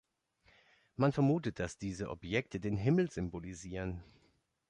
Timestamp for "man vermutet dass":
0.95-1.77